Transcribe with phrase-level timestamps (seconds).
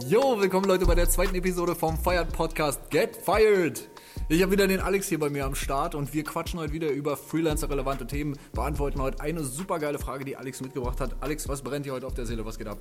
[0.00, 3.90] Jo, willkommen Leute bei der zweiten Episode vom Fired Podcast Get Fired.
[4.30, 6.88] Ich habe wieder den Alex hier bei mir am Start und wir quatschen heute wieder
[6.90, 11.16] über Freelancer-relevante Themen, beantworten heute eine super geile Frage, die Alex mitgebracht hat.
[11.20, 12.42] Alex, was brennt dir heute auf der Seele?
[12.46, 12.78] Was geht ab?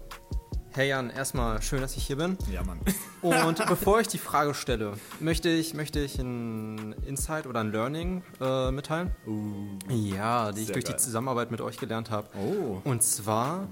[0.73, 2.37] Hey Jan, erstmal schön, dass ich hier bin.
[2.49, 2.79] Ja, Mann.
[3.21, 8.23] Und bevor ich die Frage stelle, möchte ich, möchte ich ein Insight oder ein Learning
[8.39, 9.11] äh, mitteilen.
[9.27, 10.95] Uh, Ja, die ich durch geil.
[10.95, 12.29] die Zusammenarbeit mit euch gelernt habe.
[12.37, 12.79] Oh.
[12.85, 13.67] Und zwar,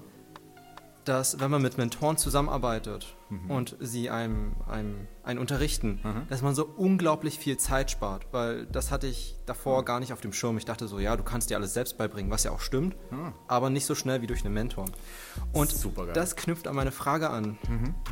[1.06, 3.52] dass wenn man mit Mentoren zusammenarbeitet Mhm.
[3.52, 8.26] und sie einem, einem, einen unterrichten, dass man so unglaublich viel Zeit spart.
[8.32, 10.58] Weil das hatte ich davor gar nicht auf dem Schirm.
[10.58, 13.34] Ich dachte so, ja, du kannst dir alles selbst beibringen, was ja auch stimmt, Ah.
[13.48, 14.86] aber nicht so schnell wie durch einen Mentor.
[15.54, 15.74] Und
[16.14, 17.58] das knüpft an meine Frage an.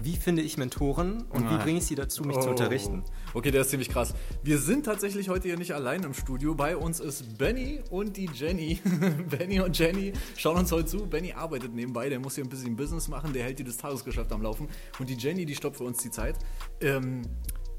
[0.01, 1.63] Wie finde ich Mentoren und wie Ah.
[1.63, 2.51] bringe ich sie dazu, mich zu Oh.
[2.51, 3.03] unterrichten?
[3.33, 4.13] Okay, der ist ziemlich krass.
[4.43, 6.55] Wir sind tatsächlich heute hier nicht allein im Studio.
[6.55, 8.79] Bei uns ist Benny und die Jenny.
[9.29, 11.05] Benny und Jenny schauen uns heute zu.
[11.07, 14.31] Benny arbeitet nebenbei, der muss hier ein bisschen Business machen, der hält hier das Tagesgeschäft
[14.31, 14.67] am Laufen.
[14.99, 16.35] Und die Jenny, die stoppt für uns die Zeit.
[16.81, 17.06] Ähm,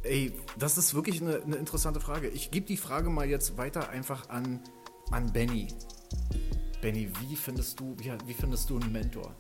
[0.03, 2.29] ey, das ist wirklich eine, eine interessante Frage.
[2.29, 4.61] Ich gebe die Frage mal jetzt weiter einfach an,
[5.11, 5.69] an Benny.
[6.81, 9.35] Benny, wie findest du, wie, wie findest du einen Mentor?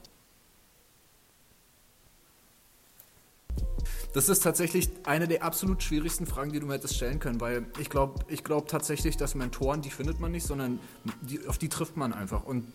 [4.14, 7.66] Das ist tatsächlich eine der absolut schwierigsten Fragen, die du mir hättest stellen können, weil
[7.78, 10.80] ich glaube ich glaub tatsächlich, dass Mentoren, die findet man nicht, sondern
[11.20, 12.44] die, auf die trifft man einfach.
[12.44, 12.72] Und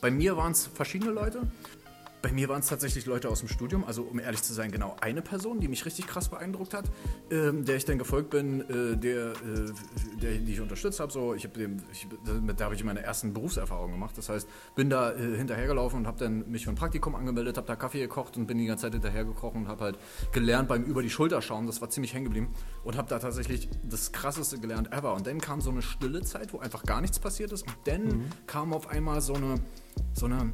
[0.00, 1.50] bei mir waren es verschiedene Leute.
[2.20, 4.96] Bei mir waren es tatsächlich Leute aus dem Studium, also um ehrlich zu sein, genau
[5.00, 6.86] eine Person, die mich richtig krass beeindruckt hat,
[7.30, 9.34] ähm, der ich dann gefolgt bin, äh, der, äh,
[10.20, 11.12] der, die ich unterstützt habe.
[11.12, 12.08] So, ich hab dem, ich,
[12.56, 14.18] da habe ich meine ersten Berufserfahrungen gemacht.
[14.18, 17.66] Das heißt, bin da äh, hinterhergelaufen und habe dann mich für ein Praktikum angemeldet, habe
[17.66, 19.98] da Kaffee gekocht und bin die ganze Zeit hinterhergekrochen und habe halt
[20.32, 21.66] gelernt beim über die Schulter schauen.
[21.66, 22.48] Das war ziemlich hängen geblieben
[22.82, 25.14] und habe da tatsächlich das krasseste gelernt ever.
[25.14, 27.62] Und dann kam so eine stille Zeit, wo einfach gar nichts passiert ist.
[27.62, 29.54] Und dann kam auf einmal so eine,
[30.14, 30.52] so eine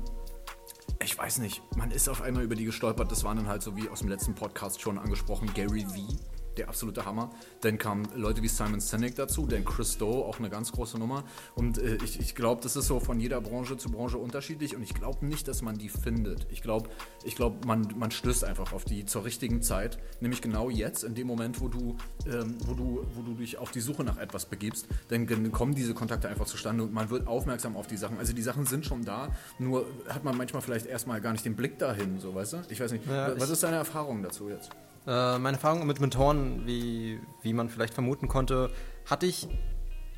[1.14, 3.12] ich weiß nicht, man ist auf einmal über die gestolpert.
[3.12, 6.18] Das waren dann halt so wie aus dem letzten Podcast schon angesprochen, Gary Vee,
[6.56, 7.30] der absolute Hammer.
[7.60, 11.24] Dann kamen Leute wie Simon Sinek dazu, dann Chris Doe, auch eine ganz große Nummer.
[11.54, 14.82] Und äh, ich, ich glaube, das ist so von jeder Branche zu Branche unterschiedlich und
[14.82, 16.46] ich glaube nicht, dass man die findet.
[16.50, 16.88] Ich glaube,
[17.24, 21.14] ich glaub, man, man stößt einfach auf die zur richtigen Zeit, nämlich genau jetzt, in
[21.14, 24.46] dem Moment, wo du, ähm, wo du, wo du dich auf die Suche nach etwas
[24.46, 28.18] begibst, dann kommen diese Kontakte einfach zustande und man wird aufmerksam auf die Sachen.
[28.18, 29.28] Also die Sachen sind schon da,
[29.58, 32.56] nur hat man manchmal vielleicht erstmal gar nicht den Blick dahin, so weißt du?
[32.68, 33.06] Ich weiß nicht.
[33.06, 34.70] Ja, was ist deine Erfahrung dazu jetzt?
[35.06, 38.70] Äh, meine Erfahrung mit Mentoren, wie, wie man vielleicht vermuten konnte,
[39.06, 39.48] hatte ich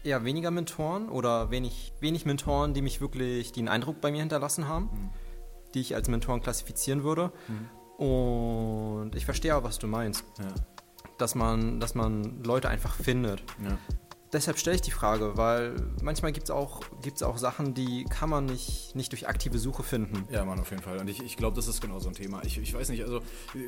[0.05, 4.21] eher weniger Mentoren oder wenig, wenig Mentoren, die mich wirklich, die einen Eindruck bei mir
[4.21, 5.11] hinterlassen haben, Mhm.
[5.75, 7.33] die ich als Mentoren klassifizieren würde.
[7.99, 10.47] Und ich verstehe auch, was du meinst, Ja.
[11.19, 13.43] dass man, dass man Leute einfach findet.
[13.65, 13.77] ja.
[14.37, 18.29] Deshalb stelle ich die Frage, weil manchmal gibt es auch, gibt's auch Sachen, die kann
[18.29, 20.29] man nicht, nicht durch aktive Suche finden.
[20.31, 20.99] Ja, Mann, auf jeden Fall.
[20.99, 22.45] Und ich, ich glaube, das ist genau so ein Thema.
[22.45, 23.23] Ich, ich weiß nicht, also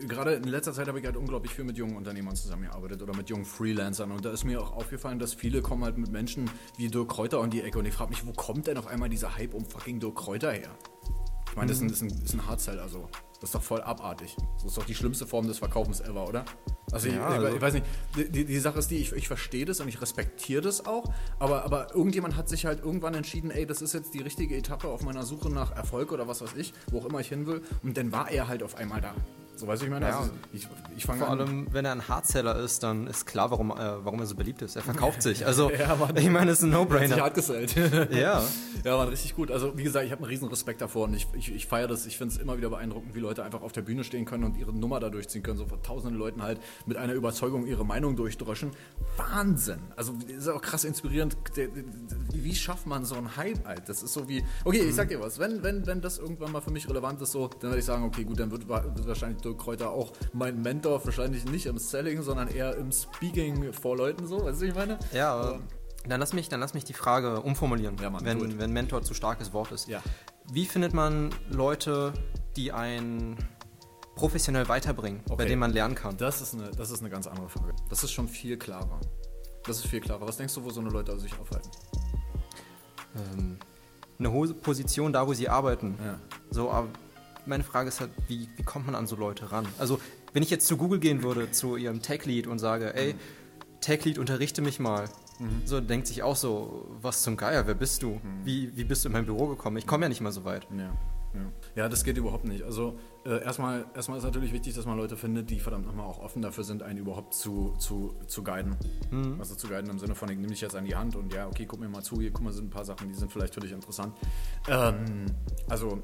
[0.06, 3.30] gerade in letzter Zeit habe ich halt unglaublich viel mit jungen Unternehmern zusammengearbeitet oder mit
[3.30, 4.12] jungen Freelancern.
[4.12, 7.40] Und da ist mir auch aufgefallen, dass viele kommen halt mit Menschen wie Dirk Kräuter
[7.40, 7.78] um die Ecke.
[7.78, 10.52] Und ich frage mich, wo kommt denn auf einmal dieser Hype um fucking Dirk Kräuter
[10.52, 10.76] her?
[11.50, 13.08] Ich meine, das ist ein, ein, ist ein Hardseller, also.
[13.40, 14.34] Das ist doch voll abartig.
[14.56, 16.44] Das ist doch die schlimmste Form des Verkaufens ever, oder?
[16.90, 17.86] Also, ich, Ja, ich, also- ich weiß nicht,
[18.16, 21.04] die, die, die Sache ist die, ich, ich verstehe das und ich respektiere das auch,
[21.38, 24.88] aber, aber irgendjemand hat sich halt irgendwann entschieden, ey, das ist jetzt die richtige Etappe
[24.88, 27.62] auf meiner Suche nach Erfolg oder was weiß ich, wo auch immer ich hin will.
[27.84, 29.14] Und dann war er halt auf einmal da.
[29.58, 30.06] So weiß ich meine.
[30.08, 30.18] Ja.
[30.20, 31.40] Also, ich ich fange Vor an.
[31.40, 33.74] allem, wenn er ein Hardseller ist, dann ist klar, warum, äh,
[34.04, 34.76] warum er so beliebt ist.
[34.76, 35.44] Er verkauft sich.
[35.46, 36.16] Also, Ja, Mann.
[36.16, 37.16] ich meine, es ist ein Sich No-Brainer.
[37.16, 37.74] hart gesellt.
[38.12, 38.42] Ja.
[38.84, 39.50] Ja, war richtig gut.
[39.50, 42.06] Also, wie gesagt, ich habe einen riesen Respekt davor und ich, ich, ich feiere das.
[42.06, 44.56] Ich finde es immer wieder beeindruckend, wie Leute einfach auf der Bühne stehen können und
[44.56, 45.58] ihre Nummer da durchziehen können.
[45.58, 48.70] So vor tausenden Leuten halt mit einer Überzeugung ihre Meinung durchdröschen.
[49.16, 49.80] Wahnsinn.
[49.96, 51.36] Also, ist auch krass inspirierend.
[52.32, 53.88] Wie schafft man so einen Hype, halt?
[53.88, 55.38] Das ist so wie, okay, ich sag dir was.
[55.38, 58.04] Wenn, wenn, wenn das irgendwann mal für mich relevant ist, so, dann werde ich sagen,
[58.04, 62.48] okay, gut, dann wird wahrscheinlich Dirk Kräuter auch mein Mentor, wahrscheinlich nicht im Selling, sondern
[62.48, 64.98] eher im Speaking vor Leuten, so, weißt du, ich meine?
[65.12, 65.60] Ja, aber
[66.06, 69.14] dann lass mich, dann lass mich die Frage umformulieren, Ja, Mann, wenn, wenn Mentor zu
[69.14, 69.88] starkes Wort ist.
[69.88, 70.02] Ja.
[70.50, 72.12] Wie findet man Leute,
[72.56, 73.36] die einen
[74.14, 75.46] professionell weiterbringen, bei Okay.
[75.46, 76.16] denen man lernen kann?
[76.16, 77.74] Das ist, eine, das ist eine ganz andere Frage.
[77.90, 79.00] Das ist schon viel klarer.
[79.66, 80.26] Das ist viel klarer.
[80.26, 81.70] Was denkst du, wo so eine Leute sich aufhalten?
[83.16, 83.58] Ähm,
[84.18, 85.96] eine hohe Position da, wo sie arbeiten.
[86.04, 86.18] Ja.
[86.50, 86.88] So, aber
[87.48, 89.66] meine Frage ist halt, wie, wie kommt man an so Leute ran?
[89.78, 90.00] Also,
[90.32, 93.14] wenn ich jetzt zu Google gehen würde, zu ihrem Tech-Lead und sage, ey,
[93.80, 95.08] Tech-Lead, unterrichte mich mal.
[95.64, 98.20] So denkt sich auch so, was zum Geier, wer bist du?
[98.42, 99.76] Wie, wie bist du in mein Büro gekommen?
[99.76, 100.66] Ich komme ja nicht mal so weit.
[100.76, 100.92] Ja.
[101.34, 101.40] Ja.
[101.82, 102.62] ja, das geht überhaupt nicht.
[102.62, 106.18] Also äh, erstmal, erstmal ist natürlich wichtig, dass man Leute findet, die verdammt nochmal auch
[106.18, 108.76] offen dafür sind, einen überhaupt zu, zu, zu guiden.
[109.38, 111.46] Also zu guiden im Sinne von, ich nehme dich jetzt an die Hand und ja,
[111.46, 113.54] okay, guck mir mal zu, hier, guck mal, sind ein paar Sachen, die sind vielleicht
[113.54, 114.14] für dich interessant.
[114.68, 115.26] Ähm,
[115.68, 116.02] also,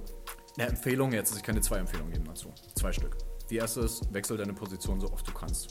[0.57, 2.53] eine Empfehlung jetzt, also ich kann dir zwei Empfehlungen geben dazu.
[2.75, 3.17] Zwei Stück.
[3.51, 5.69] Die erste ist, wechsel deine Position so oft du kannst.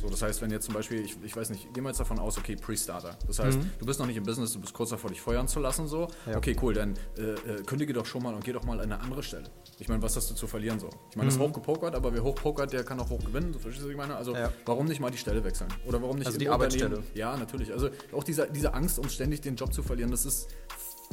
[0.00, 2.18] So, das heißt, wenn jetzt zum Beispiel, ich, ich weiß nicht, gehen wir jetzt davon
[2.18, 3.18] aus, okay, Pre-Starter.
[3.26, 5.60] Das heißt, du bist noch nicht im Business, du bist kurz davor, dich feuern zu
[5.60, 6.08] lassen, so.
[6.26, 6.38] Ja.
[6.38, 9.00] Okay, cool, dann äh, äh, kündige doch schon mal und geh doch mal an eine
[9.00, 9.50] andere Stelle.
[9.78, 10.88] Ich meine, was hast du zu verlieren, so?
[11.10, 13.82] Ich meine, das ist hochgepokert, aber wer hochpokert, der kann auch hoch gewinnen, so verstehst
[13.82, 14.16] du, was ich meine?
[14.16, 14.50] Also, Ja.
[14.64, 15.68] warum nicht mal die Stelle wechseln?
[15.86, 17.02] Oder warum nicht Also die Arbeitsstelle.
[17.14, 17.70] Ja, natürlich.
[17.72, 20.48] Also, auch diese, diese Angst, uns ständig den Job zu verlieren, das ist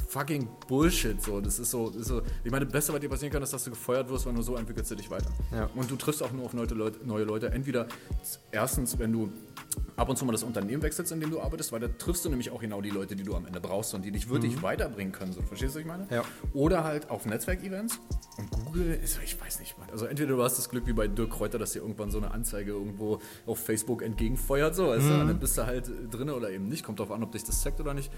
[0.08, 1.22] fucking Bullshit.
[1.22, 1.42] So.
[1.42, 2.22] Das ist so, das ist so.
[2.44, 4.44] Ich meine, das Beste, was dir passieren kann, ist, dass du gefeuert wirst, weil nur
[4.44, 5.30] so entwickelst du dich weiter.
[5.52, 5.70] Ja.
[5.76, 7.50] Und du triffst auch nur auf neue Leute, neue Leute.
[7.52, 7.88] Entweder
[8.52, 9.32] erstens, wenn du
[9.96, 12.30] ab und zu mal das Unternehmen wechselst, in dem du arbeitest, weil da triffst du
[12.30, 15.12] nämlich auch genau die Leute, die du am Ende brauchst und die dich wirklich weiterbringen
[15.12, 15.34] können.
[15.34, 15.42] So.
[15.42, 16.04] Verstehst du, was ich meine?
[16.04, 16.10] Mhm.
[16.14, 16.24] Ja.
[16.54, 18.00] Oder halt auf Netzwerkevents.
[18.38, 19.76] Und Google ist, ich weiß nicht.
[19.92, 22.32] Also entweder du hast das Glück wie bei Dirk Kräuter, dass dir irgendwann so eine
[22.32, 25.10] Anzeige irgendwo auf Facebook entgegenfeuert, so, weißt Mhm.
[25.10, 25.18] du?
[25.28, 26.84] Dann bist du halt drin oder eben nicht.
[26.84, 28.12] Kommt drauf an, ob dich das zeigt oder nicht.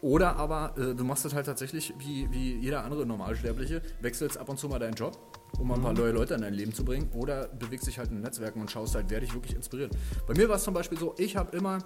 [0.00, 4.48] Oder aber äh, du machst es halt tatsächlich wie, wie jeder andere Normalsterbliche, wechselst ab
[4.48, 5.18] und zu mal deinen Job,
[5.58, 5.98] um mal ein paar Mhm.
[5.98, 7.10] neue Leute in dein Leben zu bringen.
[7.14, 9.92] Oder bewegst dich halt in Netzwerken und schaust halt, wer dich wirklich inspiriert.
[10.26, 11.78] Bei mir war es zum Beispiel so, ich habe immer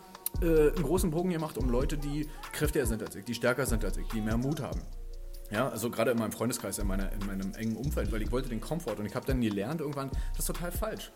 [0.43, 3.85] äh, einen großen Bogen gemacht um Leute, die kräftiger sind als ich, die stärker sind
[3.85, 4.81] als ich, die mehr Mut haben.
[5.51, 8.49] Ja, also gerade in meinem Freundeskreis, in, meiner, in meinem engen Umfeld, weil ich wollte
[8.49, 11.11] den Komfort und ich habe dann gelernt irgendwann, das ist total falsch.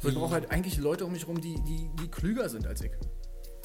[0.00, 2.80] So, ich brauche halt eigentlich Leute um mich herum, die, die, die klüger sind als
[2.80, 2.90] ich.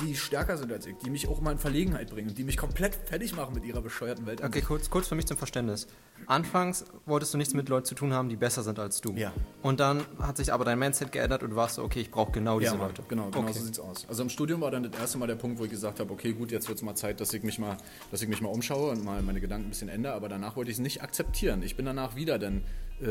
[0.01, 2.57] Die stärker sind als ich, die mich auch mal in Verlegenheit bringen und die mich
[2.57, 4.43] komplett fertig machen mit ihrer bescheuerten Welt.
[4.43, 5.87] Okay, kurz, kurz für mich zum Verständnis.
[6.27, 9.13] Anfangs wolltest du nichts mit Leuten zu tun haben, die besser sind als du.
[9.13, 9.31] Ja.
[9.61, 12.31] Und dann hat sich aber dein Mindset geändert und du warst so, okay, ich brauche
[12.31, 13.03] genau diese Ja, Mann, Leute.
[13.07, 13.53] genau, genau okay.
[13.57, 14.05] so sieht's aus.
[14.09, 16.33] Also im Studium war dann das erste Mal der Punkt, wo ich gesagt habe, okay,
[16.33, 17.77] gut, jetzt wird es mal Zeit, dass ich mich mal,
[18.11, 20.71] dass ich mich mal umschaue und mal meine Gedanken ein bisschen ändere, aber danach wollte
[20.71, 21.63] ich es nicht akzeptieren.
[21.63, 22.63] Ich bin danach wieder dann
[23.01, 23.05] äh,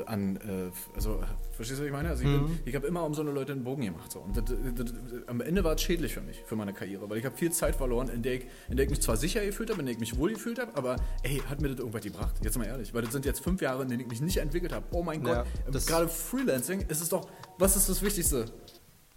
[0.00, 1.22] äh, an, äh, also,
[1.52, 2.08] verstehst du, was ich meine?
[2.10, 4.10] Also ich, bin- ich habe immer um so eine Leute einen Bogen gemacht.
[4.12, 4.20] So.
[4.20, 4.94] Und das, das, das,
[5.28, 7.74] am Ende war es schädlich für mich, für meine Karriere, weil ich habe viel Zeit
[7.76, 10.00] verloren, in der, ich, in der ich mich zwar sicher gefühlt habe, in der ich
[10.00, 12.34] mich wohl gefühlt habe, aber ey, hat mir das irgendwas gebracht?
[12.42, 14.72] Jetzt mal ehrlich, weil das sind jetzt fünf Jahre, in denen ich mich nicht entwickelt
[14.72, 14.86] habe.
[14.92, 17.28] Oh mein Ja, Gott, das- gerade Freelancing ist es doch,
[17.58, 18.46] was ist das Wichtigste?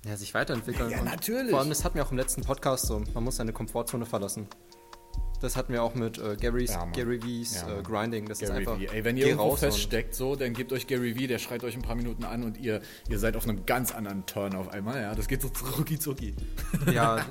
[0.06, 0.90] Ja, sich weiterentwickeln.
[0.92, 1.50] Ja, Und natürlich.
[1.50, 3.02] Vor allem, das hatten wir auch im letzten Podcast so.
[3.14, 4.48] Man muss seine Komfortzone verlassen.
[5.40, 6.86] Das hatten wir auch mit äh, Gary's, Ja.
[6.86, 7.84] Gary V's Ja, äh.
[7.84, 8.26] Grinding.
[8.28, 8.80] Das Gary ist einfach.
[8.80, 8.88] Vee.
[8.92, 11.82] Ey, wenn ihr irgendwo feststeckt, so, dann gebt euch Gary Vee, der schreit euch ein
[11.84, 15.02] paar Minuten an und ihr, ihr seid auf einem ganz anderen Turn auf einmal.
[15.02, 16.34] Ja, das geht so rucki zucki.
[16.94, 17.24] Ja,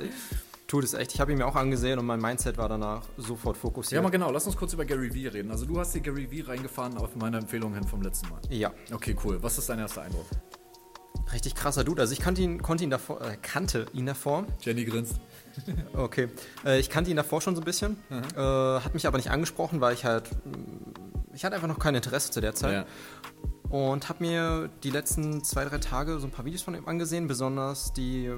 [0.68, 1.14] tut es echt.
[1.14, 4.02] Ich habe ihn mir auch angesehen und mein Mindset war danach sofort Ja, fokussiert.
[4.02, 5.50] mal genau, lass uns kurz über Gary Vee reden.
[5.50, 8.40] Also du hast die Gary Vee reingefahren auf meine Empfehlung hin vom letzten Mal.
[8.50, 9.42] Ja, Okay, cool.
[9.42, 10.26] Was ist dein erster Eindruck?
[11.32, 12.00] Richtig krasser Dude.
[12.02, 14.44] Also ich kannte ihn, konnte ihn davor, äh, kannte ihn davor.
[14.60, 15.16] Jenny grinst.
[15.94, 16.28] Okay.
[16.66, 17.96] Äh, ich kannte ihn davor schon so ein bisschen.
[18.10, 20.28] Äh, hat mich aber nicht angesprochen, weil ich halt.
[21.32, 22.86] Ich hatte einfach noch kein Interesse zu der Zeit.
[23.70, 23.70] Ja.
[23.70, 27.26] Und habe mir die letzten zwei, drei Tage so ein paar Videos von ihm angesehen,
[27.26, 28.30] besonders die,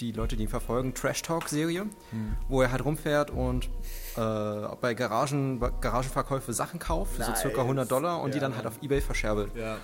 [0.00, 1.86] die Leute, die ihn verfolgen, Trash Talk-Serie,
[2.50, 3.70] wo er halt rumfährt und
[4.16, 4.20] äh,
[4.80, 7.40] bei Garagen, Garagenverkäufe Sachen kauft, für so Nice.
[7.40, 9.50] circa 100 Dollar und die Ja, dann halt auf Ebay verscherbelt.
[9.56, 9.78] Ja.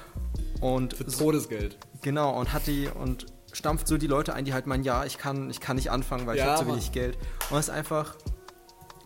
[0.61, 1.77] Und Für so, Todesgeld.
[2.03, 5.19] genau, und hat die und stampft so die Leute ein, die halt meinen, ja, ich
[5.19, 7.17] kann, ich kann nicht anfangen, weil ich Ja, habe zu wenig Geld.
[7.51, 8.17] Und es ist einfach,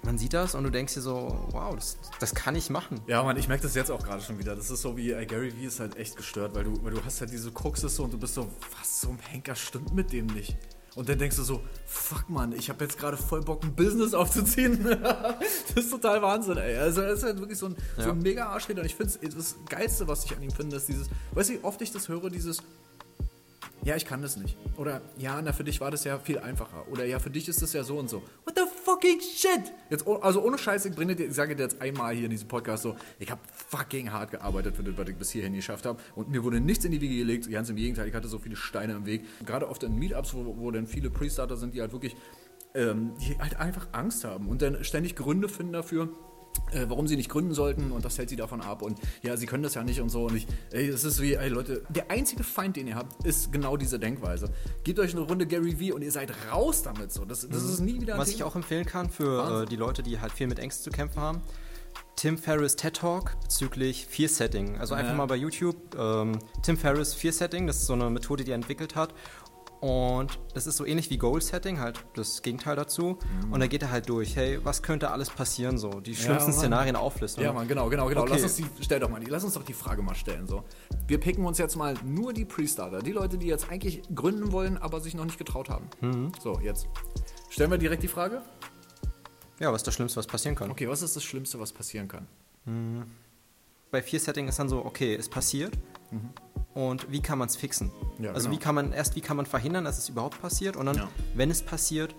[0.04, 3.00] man sieht das und du denkst dir so, wow, das, das kann ich machen.
[3.06, 4.54] Ja, Mann, ich merke das jetzt auch gerade schon wieder.
[4.56, 7.04] Das ist so wie, ey, Gary Vee ist halt echt gestört, weil du, weil du
[7.04, 8.48] hast halt diese Kruxes so und du bist so,
[8.78, 10.56] was, so ein Henker stimmt mit dem nicht.
[10.94, 14.14] Und dann denkst du so, fuck man, ich habe jetzt gerade voll Bock, ein Business
[14.14, 14.84] aufzuziehen.
[15.74, 16.76] das ist total Wahnsinn, ey.
[16.76, 18.10] Also er ist halt wirklich so ein, so Ja.
[18.10, 18.80] ein mega Arschräder.
[18.80, 21.60] Und ich finde, das Geilste, was ich an ihm finde, ist dieses, weißt du, wie
[21.64, 22.62] oft ich das höre, dieses,
[23.84, 24.56] ja, ich kann das nicht.
[24.76, 26.86] Oder, ja, na, für dich war das ja viel einfacher.
[26.90, 28.22] Oder, ja, für dich ist das ja so und so.
[28.44, 28.62] What the
[28.98, 29.72] fucking shit?
[29.90, 32.82] Jetzt, oh- also ohne Scheiß, ich, ich sage dir jetzt einmal hier in diesem Podcast
[32.82, 36.00] so, ich habe fucking hart gearbeitet für das, was ich bis hierhin geschafft habe.
[36.14, 37.50] Und mir wurde nichts in die Wiege gelegt.
[37.50, 39.24] Ganz im Gegenteil, ich hatte so viele Steine im Weg.
[39.46, 42.16] Gerade oft in Meetups, wo, wo dann viele Pre-Starter sind, die halt wirklich,
[42.74, 46.08] ähm, die halt einfach Angst haben und dann ständig Gründe finden dafür,
[46.86, 49.62] warum sie nicht gründen sollten und das hält sie davon ab und ja, sie können
[49.62, 52.44] das ja nicht und so und ich, ey, das ist wie, ey Leute, der einzige
[52.44, 54.50] Feind, den ihr habt, ist genau diese Denkweise.
[54.84, 57.24] Gebt euch eine Runde Gary Vee und ihr seid raus damit so.
[57.24, 58.48] Das, das ist nie wieder ein Was ich Thema.
[58.48, 61.40] auch empfehlen kann für äh, die Leute, die halt viel mit Ängsten zu kämpfen haben.
[62.16, 64.76] Tim Ferriss TED Talk bezüglich Fear Setting.
[64.78, 65.16] Also einfach Ja.
[65.16, 68.56] mal bei YouTube ähm, Tim Ferriss Fear Setting, das ist so eine Methode, die er
[68.56, 69.14] entwickelt hat.
[69.80, 73.16] Und das ist so ähnlich wie Goal Setting, halt das Gegenteil dazu.
[73.50, 76.00] Und da geht er halt durch, hey, was könnte alles passieren so?
[76.00, 76.58] Die schlimmsten Mann.
[76.58, 77.44] Szenarien auflisten.
[77.44, 78.22] Ja, Mann, genau, genau, genau.
[78.22, 78.32] Okay.
[78.32, 80.48] Lass uns die, stell doch mal, die, lass uns doch die Frage mal stellen.
[80.48, 80.64] So.
[81.06, 84.78] Wir picken uns jetzt mal nur die Pre-Starter, die Leute, die jetzt eigentlich gründen wollen,
[84.78, 85.88] aber sich noch nicht getraut haben.
[86.00, 86.32] Mhm.
[86.42, 86.88] So, jetzt.
[87.48, 88.42] Stellen wir direkt die Frage.
[89.60, 90.70] ja, was ist das Schlimmste, was passieren kann?
[90.72, 92.26] Okay, was ist das Schlimmste, was passieren kann?
[93.90, 95.72] Bei Fear Setting ist dann so, okay, es passiert.
[96.74, 97.90] Und wie kann man es fixen?
[98.18, 98.24] Mhm.
[98.24, 98.58] Ja, also genau.
[98.60, 101.08] wie kann man erst wie kann man verhindern, dass es überhaupt passiert und dann, Ja.
[101.34, 102.14] wenn es passiert,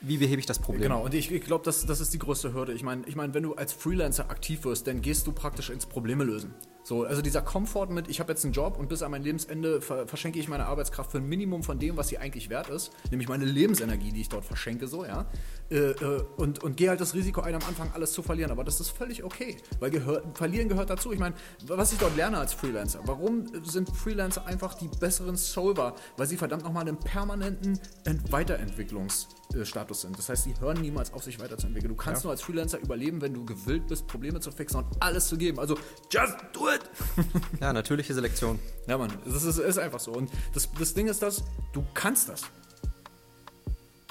[0.00, 0.82] wie behebe ich das Problem?
[0.82, 2.72] Genau, und ich, ich glaube, das, das ist die größte Hürde.
[2.72, 5.84] Ich meine, ich mein, wenn du als Freelancer aktiv wirst, dann gehst du praktisch ins
[5.86, 6.54] Probleme lösen.
[6.82, 9.80] So, also dieser Komfort mit, ich habe jetzt einen Job und bis an mein Lebensende
[9.80, 12.90] ver verschenke ich meine Arbeitskraft für ein Minimum von dem, was sie eigentlich wert ist,
[13.10, 15.26] nämlich meine Lebensenergie, die ich dort verschenke, so, ja.
[15.70, 18.50] Äh, äh, und und gehe halt das Risiko ein, am Anfang alles zu verlieren.
[18.50, 21.12] Aber das ist völlig okay, weil gehör, verlieren gehört dazu.
[21.12, 21.34] Ich meine,
[21.66, 25.94] was ich dort lerne als Freelancer, warum sind Freelancer einfach die besseren Solver?
[26.16, 30.18] Weil sie verdammt nochmal einen permanenten Ent Weiterentwicklungsstatus sind.
[30.18, 31.90] Das heißt, sie hören niemals auf, sich weiterzuentwickeln.
[31.90, 32.28] Du kannst ja.
[32.28, 35.58] nur als Freelancer überleben, wenn du gewillt bist, Probleme zu fixen und alles zu geben.
[35.58, 35.78] Also,
[36.10, 36.82] just do it!
[37.60, 38.58] ja, natürliche Selektion.
[38.86, 40.12] Ja, Mann, das ist, ist einfach so.
[40.12, 42.42] Und das, das Ding ist das, du kannst das.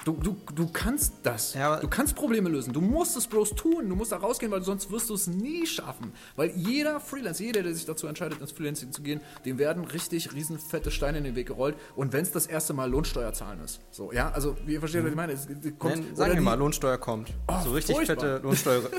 [0.06, 1.54] Du, du, du kannst das.
[1.54, 2.72] Ja, du kannst Probleme lösen.
[2.72, 3.89] Du musst es bloß tun.
[3.89, 6.13] Du musst da rausgehen, weil sonst wirst du es nie schaffen.
[6.36, 10.34] Weil jeder Freelancer, jeder, der sich dazu entscheidet, ins Freelancing zu gehen, dem werden richtig
[10.34, 11.75] riesen fette Steine in den Weg gerollt.
[11.96, 13.82] Und wenn es das erste Mal Lohnsteuer zahlen ist.
[13.92, 15.06] So, ja, also, wie versteht, mhm.
[15.06, 15.34] was ich meine?
[15.34, 15.48] Es,
[15.78, 17.34] kommt, Nein, sagen wir mal, Lohnsteuer kommt.
[17.48, 18.16] Oh, so richtig furchtbar.
[18.16, 18.82] fette Lohnsteuer.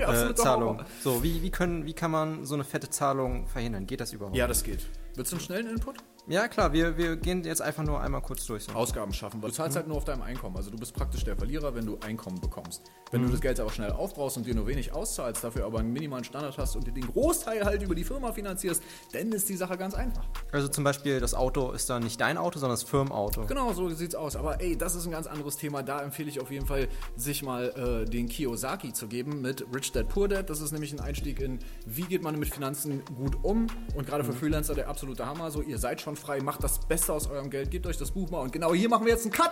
[0.00, 0.82] äh, Zahlung.
[1.02, 3.86] So, wie, wie, können, wie kann man so eine fette Zahlung verhindern?
[3.86, 4.36] Geht das überhaupt?
[4.36, 4.86] Ja, das geht.
[5.14, 5.96] Willst du einen schnellen Input?
[6.28, 8.64] Ja, klar, wir, wir gehen jetzt einfach nur einmal kurz durch.
[8.64, 8.72] So.
[8.72, 9.40] Ausgaben schaffen.
[9.40, 9.78] Du zahlst mhm.
[9.78, 10.56] halt nur auf deinem Einkommen.
[10.56, 12.82] Also du bist praktisch der Verlierer, wenn du Einkommen bekommst.
[13.12, 13.26] Wenn mhm.
[13.26, 16.24] du das Geld aber schnell aufbrauchst und dir nur wenig auszahlst, dafür aber einen minimalen
[16.24, 19.78] Standard hast und dir den Großteil halt über die Firma finanzierst, dann ist die Sache
[19.78, 20.24] ganz einfach.
[20.50, 23.46] Also zum Beispiel das Auto ist dann nicht dein Auto, sondern das Firmenauto.
[23.46, 24.34] Genau, so sieht's aus.
[24.34, 25.84] Aber ey, das ist ein ganz anderes Thema.
[25.84, 29.92] Da empfehle ich auf jeden Fall, sich mal äh, den Kiyosaki zu geben mit Rich
[29.92, 30.50] Dad Poor Dad.
[30.50, 33.68] Das ist nämlich ein Einstieg in, wie geht man mit Finanzen gut um.
[33.94, 34.38] Und gerade für mhm.
[34.38, 35.52] Freelancer der absolute Hammer.
[35.52, 38.10] So, ihr seid schon frei, macht das Beste Beste aus eurem Geld, gebt euch das
[38.10, 38.40] Buch mal.
[38.40, 39.50] Und genau hier machen wir jetzt einen Cut.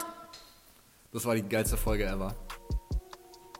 [1.12, 2.34] Das war die geilste Folge ever.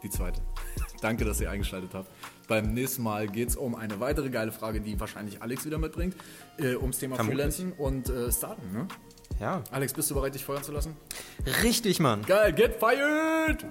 [0.02, 0.40] Die zweite.
[1.02, 2.08] Danke, dass ihr eingeschaltet habt.
[2.48, 6.16] Beim nächsten Mal geht es um eine weitere geile Frage, die wahrscheinlich Alex wieder mitbringt,
[6.58, 7.54] äh, ums Thema Vermutlich.
[7.54, 8.72] Freelancen und äh, Starten.
[8.72, 8.88] Ne?
[9.38, 9.62] Ja.
[9.70, 10.96] Alex, bist du bereit, dich feuern zu lassen?
[11.62, 12.22] Richtig, Mann.
[12.22, 13.66] Geil, get fired!